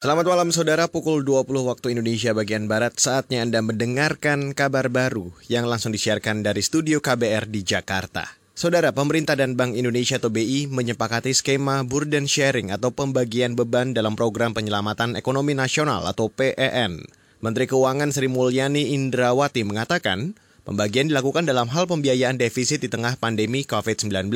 Selamat 0.00 0.32
malam 0.32 0.48
saudara, 0.48 0.88
pukul 0.88 1.28
20 1.28 1.60
waktu 1.68 1.92
Indonesia 1.92 2.32
bagian 2.32 2.64
Barat 2.64 2.96
saatnya 2.96 3.44
Anda 3.44 3.60
mendengarkan 3.60 4.56
kabar 4.56 4.88
baru 4.88 5.28
yang 5.44 5.68
langsung 5.68 5.92
disiarkan 5.92 6.40
dari 6.40 6.64
studio 6.64 7.04
KBR 7.04 7.44
di 7.52 7.60
Jakarta. 7.60 8.24
Saudara, 8.56 8.96
pemerintah 8.96 9.36
dan 9.36 9.60
Bank 9.60 9.76
Indonesia 9.76 10.16
atau 10.16 10.32
BI 10.32 10.72
menyepakati 10.72 11.36
skema 11.36 11.84
burden 11.84 12.24
sharing 12.24 12.72
atau 12.72 12.88
pembagian 12.88 13.52
beban 13.52 13.92
dalam 13.92 14.16
program 14.16 14.56
penyelamatan 14.56 15.20
ekonomi 15.20 15.52
nasional 15.52 16.08
atau 16.08 16.32
PEN. 16.32 17.04
Menteri 17.44 17.68
Keuangan 17.68 18.08
Sri 18.08 18.32
Mulyani 18.32 18.96
Indrawati 18.96 19.68
mengatakan, 19.68 20.32
pembagian 20.64 21.12
dilakukan 21.12 21.44
dalam 21.44 21.68
hal 21.68 21.84
pembiayaan 21.84 22.40
defisit 22.40 22.80
di 22.80 22.88
tengah 22.88 23.20
pandemi 23.20 23.68
COVID-19. 23.68 24.32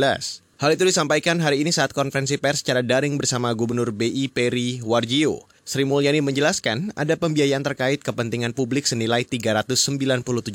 Hal 0.60 0.70
itu 0.76 0.84
disampaikan 0.84 1.40
hari 1.40 1.64
ini 1.64 1.72
saat 1.72 1.96
konferensi 1.96 2.36
pers 2.36 2.60
secara 2.60 2.84
daring 2.84 3.16
bersama 3.16 3.48
Gubernur 3.56 3.96
BI 3.96 4.28
Peri 4.28 4.84
Warjio. 4.84 5.53
Sri 5.64 5.88
Mulyani 5.88 6.20
menjelaskan 6.20 6.92
ada 6.92 7.16
pembiayaan 7.16 7.64
terkait 7.64 8.04
kepentingan 8.04 8.52
publik 8.52 8.84
senilai 8.84 9.24
397 9.24 9.88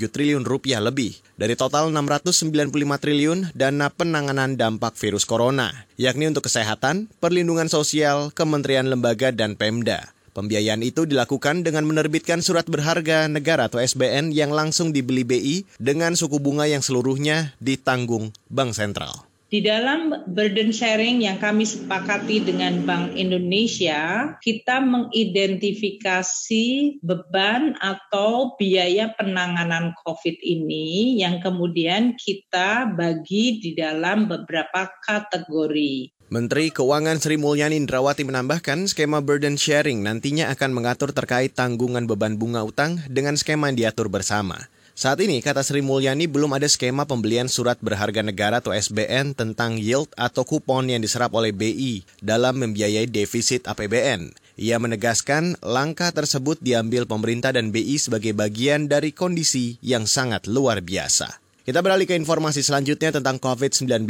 triliun 0.05 0.45
rupiah 0.45 0.77
lebih 0.77 1.17
dari 1.33 1.57
total 1.57 1.89
695 1.89 2.69
triliun 3.01 3.49
dana 3.57 3.89
penanganan 3.89 4.53
dampak 4.53 4.93
virus 5.01 5.25
corona, 5.25 5.89
yakni 5.97 6.29
untuk 6.29 6.45
kesehatan, 6.45 7.09
perlindungan 7.17 7.65
sosial, 7.73 8.29
kementerian 8.29 8.85
lembaga, 8.85 9.33
dan 9.33 9.57
Pemda. 9.57 10.13
Pembiayaan 10.37 10.85
itu 10.85 11.09
dilakukan 11.09 11.65
dengan 11.65 11.89
menerbitkan 11.89 12.45
surat 12.45 12.69
berharga 12.69 13.25
negara 13.25 13.65
atau 13.65 13.81
SBN 13.81 14.29
yang 14.29 14.53
langsung 14.53 14.93
dibeli 14.93 15.25
BI 15.25 15.65
dengan 15.81 16.13
suku 16.13 16.37
bunga 16.37 16.69
yang 16.69 16.85
seluruhnya 16.85 17.57
ditanggung 17.57 18.29
Bank 18.45 18.77
Sentral. 18.77 19.28
Di 19.49 19.65
dalam 19.65 20.13
burden 20.29 20.69
sharing 20.69 21.25
yang 21.25 21.41
kami 21.41 21.65
sepakati 21.65 22.45
dengan 22.45 22.85
Bank 22.85 23.17
Indonesia, 23.17 24.37
kita 24.45 24.77
mengidentifikasi 24.77 27.01
beban 27.01 27.73
atau 27.81 28.53
biaya 28.61 29.09
penanganan 29.17 29.97
COVID 30.05 30.37
ini 30.45 31.17
yang 31.17 31.41
kemudian 31.41 32.13
kita 32.13 32.93
bagi 32.93 33.57
di 33.57 33.73
dalam 33.73 34.29
beberapa 34.29 34.85
kategori. 35.01 36.13
Menteri 36.29 36.69
Keuangan 36.69 37.17
Sri 37.17 37.41
Mulyani 37.41 37.73
Indrawati 37.73 38.21
menambahkan 38.21 38.85
skema 38.85 39.17
burden 39.17 39.57
sharing 39.57 40.05
nantinya 40.05 40.53
akan 40.53 40.77
mengatur 40.77 41.09
terkait 41.09 41.57
tanggungan 41.57 42.05
beban 42.05 42.37
bunga 42.37 42.61
utang 42.61 43.01
dengan 43.09 43.33
skema 43.33 43.73
yang 43.73 43.81
diatur 43.81 44.13
bersama. 44.13 44.69
Saat 44.99 45.23
ini, 45.23 45.39
kata 45.39 45.63
Sri 45.63 45.79
Mulyani, 45.79 46.27
belum 46.27 46.51
ada 46.59 46.67
skema 46.67 47.07
pembelian 47.07 47.47
surat 47.47 47.79
berharga 47.79 48.19
negara 48.19 48.59
atau 48.59 48.75
SBN 48.75 49.31
tentang 49.31 49.79
yield 49.79 50.11
atau 50.19 50.43
kupon 50.43 50.91
yang 50.91 50.99
diserap 50.99 51.31
oleh 51.31 51.55
BI 51.55 52.03
dalam 52.19 52.59
membiayai 52.59 53.07
defisit 53.07 53.63
APBN. 53.63 54.35
Ia 54.59 54.75
menegaskan 54.75 55.55
langkah 55.63 56.11
tersebut 56.11 56.59
diambil 56.59 57.07
pemerintah 57.07 57.55
dan 57.55 57.71
BI 57.71 57.95
sebagai 57.95 58.35
bagian 58.35 58.91
dari 58.91 59.15
kondisi 59.15 59.79
yang 59.79 60.03
sangat 60.03 60.51
luar 60.51 60.83
biasa. 60.83 61.39
Kita 61.63 61.79
beralih 61.79 62.03
ke 62.03 62.19
informasi 62.19 62.59
selanjutnya 62.59 63.15
tentang 63.15 63.39
COVID-19. 63.39 64.03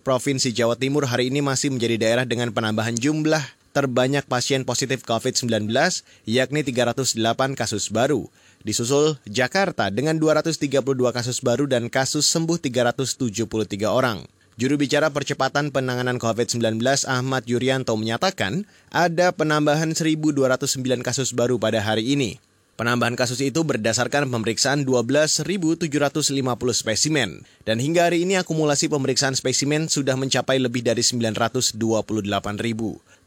Provinsi 0.00 0.56
Jawa 0.56 0.72
Timur 0.72 1.04
hari 1.04 1.28
ini 1.28 1.44
masih 1.44 1.68
menjadi 1.68 2.00
daerah 2.00 2.24
dengan 2.24 2.48
penambahan 2.48 2.96
jumlah 2.96 3.59
terbanyak 3.70 4.26
pasien 4.26 4.66
positif 4.66 5.06
COVID-19, 5.06 5.70
yakni 6.26 6.60
308 6.66 7.16
kasus 7.54 7.90
baru. 7.90 8.26
Disusul 8.60 9.16
Jakarta 9.24 9.88
dengan 9.88 10.20
232 10.20 10.82
kasus 11.10 11.40
baru 11.40 11.64
dan 11.64 11.88
kasus 11.88 12.28
sembuh 12.28 12.60
373 12.60 13.88
orang. 13.88 14.28
Juru 14.60 14.76
bicara 14.76 15.08
percepatan 15.08 15.72
penanganan 15.72 16.20
COVID-19 16.20 16.84
Ahmad 17.08 17.48
Yuryanto 17.48 17.96
menyatakan 17.96 18.68
ada 18.92 19.32
penambahan 19.32 19.96
1.209 19.96 20.36
kasus 21.00 21.32
baru 21.32 21.56
pada 21.56 21.80
hari 21.80 22.12
ini. 22.12 22.36
Penambahan 22.80 23.12
kasus 23.12 23.44
itu 23.44 23.60
berdasarkan 23.60 24.28
pemeriksaan 24.32 24.88
12.750 24.88 25.84
spesimen. 26.72 27.44
Dan 27.68 27.76
hingga 27.76 28.08
hari 28.08 28.24
ini 28.24 28.40
akumulasi 28.40 28.88
pemeriksaan 28.88 29.36
spesimen 29.36 29.88
sudah 29.88 30.16
mencapai 30.16 30.56
lebih 30.56 30.80
dari 30.80 31.04
928.000. 31.04 31.76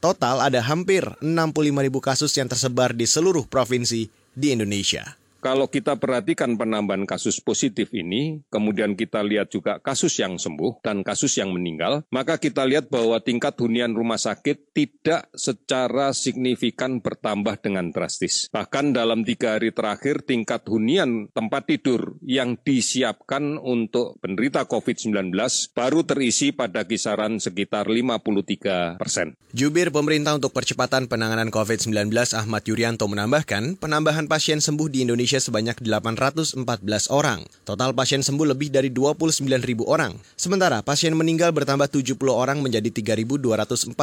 Total 0.03 0.35
ada 0.43 0.59
hampir 0.59 0.99
65.000 1.23 1.79
kasus 2.03 2.35
yang 2.35 2.51
tersebar 2.51 2.91
di 2.91 3.07
seluruh 3.07 3.47
provinsi 3.47 4.11
di 4.35 4.51
Indonesia. 4.51 5.22
Kalau 5.43 5.67
kita 5.67 5.99
perhatikan 5.99 6.55
penambahan 6.55 7.03
kasus 7.03 7.43
positif 7.43 7.91
ini, 7.91 8.39
kemudian 8.47 8.95
kita 8.95 9.19
lihat 9.19 9.51
juga 9.51 9.75
kasus 9.83 10.15
yang 10.15 10.39
sembuh 10.39 10.79
dan 10.79 11.03
kasus 11.03 11.35
yang 11.35 11.51
meninggal, 11.51 12.07
maka 12.15 12.39
kita 12.39 12.63
lihat 12.63 12.87
bahwa 12.87 13.19
tingkat 13.19 13.51
hunian 13.59 13.91
rumah 13.91 14.15
sakit 14.15 14.71
tidak 14.71 15.27
secara 15.35 16.15
signifikan 16.15 17.03
bertambah 17.03 17.59
dengan 17.59 17.91
drastis. 17.91 18.47
Bahkan 18.55 18.95
dalam 18.95 19.27
tiga 19.27 19.59
hari 19.59 19.75
terakhir, 19.75 20.23
tingkat 20.23 20.63
hunian 20.63 21.27
tempat 21.35 21.67
tidur 21.67 22.15
yang 22.23 22.55
disiapkan 22.63 23.59
untuk 23.59 24.23
penderita 24.23 24.63
COVID-19 24.63 25.35
baru 25.75 26.07
terisi 26.07 26.55
pada 26.55 26.87
kisaran 26.87 27.43
sekitar 27.43 27.91
53 27.91 28.95
persen. 28.95 29.35
Jubir 29.51 29.91
pemerintah 29.91 30.39
untuk 30.39 30.55
percepatan 30.55 31.11
penanganan 31.11 31.51
COVID-19 31.51 32.15
Ahmad 32.31 32.63
Yuryanto 32.63 33.11
menambahkan, 33.11 33.75
penambahan 33.83 34.31
pasien 34.31 34.63
sembuh 34.63 34.87
di 34.87 35.03
Indonesia 35.03 35.32
Indonesia 35.33 35.49
sebanyak 35.49 35.77
814 35.81 37.09
orang. 37.09 37.41
Total 37.65 37.89
pasien 37.97 38.21
sembuh 38.21 38.53
lebih 38.53 38.69
dari 38.69 38.93
29 38.93 39.41
ribu 39.65 39.89
orang. 39.89 40.13
Sementara 40.37 40.85
pasien 40.85 41.17
meninggal 41.17 41.49
bertambah 41.49 41.89
70 41.89 42.21
orang 42.29 42.61
menjadi 42.61 42.85
3.241 43.25 43.97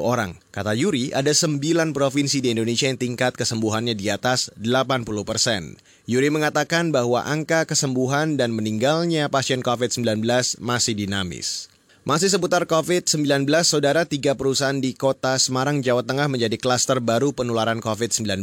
orang. 0.00 0.40
Kata 0.48 0.72
Yuri, 0.72 1.12
ada 1.12 1.36
9 1.36 1.92
provinsi 1.92 2.40
di 2.40 2.56
Indonesia 2.56 2.88
yang 2.88 2.96
tingkat 2.96 3.36
kesembuhannya 3.36 3.92
di 3.92 4.08
atas 4.08 4.48
80 4.56 5.04
persen. 5.28 5.76
Yuri 6.08 6.32
mengatakan 6.32 6.96
bahwa 6.96 7.28
angka 7.28 7.68
kesembuhan 7.68 8.40
dan 8.40 8.56
meninggalnya 8.56 9.28
pasien 9.28 9.60
COVID-19 9.60 10.24
masih 10.64 10.96
dinamis. 10.96 11.68
Masih 12.00 12.32
seputar 12.32 12.64
COVID-19, 12.64 13.44
saudara 13.60 14.08
tiga 14.08 14.32
perusahaan 14.32 14.80
di 14.80 14.96
kota 14.96 15.36
Semarang, 15.36 15.84
Jawa 15.84 16.00
Tengah 16.00 16.32
menjadi 16.32 16.56
klaster 16.56 16.96
baru 16.96 17.36
penularan 17.36 17.84
COVID-19. 17.84 18.40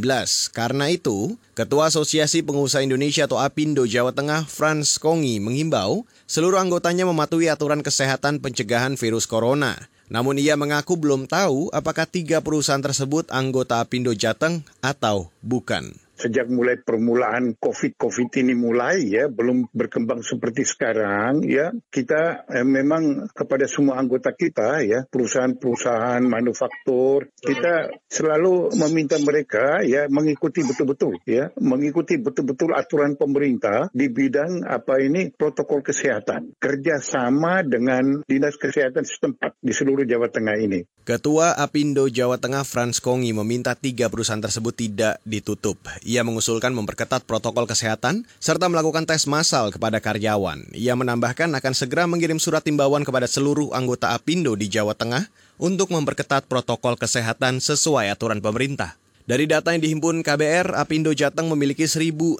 Karena 0.53 0.93
itu, 0.93 1.41
Ketua 1.57 1.89
Asosiasi 1.89 2.45
Pengusaha 2.45 2.85
Indonesia 2.85 3.25
atau 3.25 3.41
APindo 3.41 3.89
Jawa 3.89 4.13
Tengah, 4.13 4.45
Franz 4.45 5.01
Kongi, 5.01 5.41
menghimbau 5.41 6.05
seluruh 6.29 6.61
anggotanya 6.61 7.09
mematuhi 7.09 7.49
aturan 7.49 7.81
kesehatan 7.81 8.45
pencegahan 8.45 8.93
virus 8.93 9.25
corona. 9.25 9.73
Namun 10.05 10.37
ia 10.37 10.53
mengaku 10.53 10.93
belum 10.93 11.25
tahu 11.25 11.73
apakah 11.73 12.05
tiga 12.05 12.45
perusahaan 12.45 12.85
tersebut 12.85 13.25
anggota 13.33 13.81
APindo 13.81 14.13
Jateng 14.13 14.61
atau 14.85 15.33
bukan 15.41 15.97
sejak 16.17 16.49
mulai 16.49 16.81
permulaan 16.81 17.55
COVID-COVID 17.61 18.29
ini 18.41 18.57
mulai 18.57 19.05
ya 19.05 19.29
belum 19.29 19.69
berkembang 19.69 20.25
seperti 20.25 20.65
sekarang 20.65 21.45
ya 21.45 21.69
kita 21.93 22.49
eh, 22.49 22.65
memang 22.65 23.29
kepada 23.31 23.69
semua 23.69 24.01
anggota 24.01 24.33
kita 24.33 24.81
ya 24.81 25.05
perusahaan-perusahaan 25.05 26.25
manufaktur 26.25 27.29
kita 27.37 27.93
selalu 28.09 28.73
meminta 28.75 29.21
mereka 29.21 29.85
ya 29.85 30.09
mengikuti 30.09 30.65
betul-betul 30.65 31.21
ya 31.29 31.53
mengikuti 31.61 32.17
betul-betul 32.17 32.73
aturan 32.73 33.13
pemerintah 33.13 33.93
di 33.93 34.09
bidang 34.09 34.65
apa 34.65 34.97
ini 34.97 35.29
protokol 35.29 35.85
kesehatan 35.85 36.57
kerjasama 36.57 37.61
dengan 37.61 38.25
dinas 38.25 38.57
kesehatan 38.57 39.05
setempat 39.05 39.53
di 39.61 39.71
seluruh 39.71 40.03
Jawa 40.07 40.31
Tengah 40.33 40.57
ini. 40.57 40.81
Ketua 41.07 41.55
Apindo 41.55 42.09
Jawa 42.11 42.35
Tengah 42.35 42.67
Frans 42.67 42.99
Kongi 42.99 43.31
meminta 43.31 43.77
tiga 43.77 44.11
perusahaan 44.11 44.43
tersebut 44.43 44.75
tidak 44.75 45.23
ditutup. 45.23 45.79
Ia 46.07 46.23
mengusulkan 46.23 46.71
memperketat 46.71 47.27
protokol 47.27 47.67
kesehatan 47.67 48.23
serta 48.39 48.71
melakukan 48.71 49.03
tes 49.03 49.27
massal 49.27 49.75
kepada 49.75 49.99
karyawan. 49.99 50.71
Ia 50.71 50.95
menambahkan 50.95 51.51
akan 51.51 51.73
segera 51.75 52.07
mengirim 52.07 52.39
surat 52.39 52.63
timbauan 52.63 53.03
kepada 53.03 53.27
seluruh 53.27 53.75
anggota 53.75 54.15
Apindo 54.15 54.55
di 54.55 54.71
Jawa 54.71 54.95
Tengah 54.95 55.27
untuk 55.59 55.91
memperketat 55.91 56.47
protokol 56.47 56.95
kesehatan 56.95 57.59
sesuai 57.59 58.07
aturan 58.07 58.39
pemerintah. 58.39 58.95
Dari 59.27 59.51
data 59.51 59.75
yang 59.75 59.83
dihimpun 59.83 60.23
KBR, 60.23 60.79
Apindo 60.79 61.11
Jateng 61.11 61.51
memiliki 61.51 61.83
1.600 61.83 62.39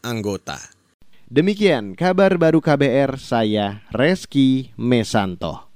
anggota. 0.00 0.56
Demikian 1.28 1.92
kabar 1.92 2.40
baru 2.40 2.64
KBR, 2.64 3.20
saya 3.20 3.84
Reski 3.92 4.72
Mesanto. 4.80 5.71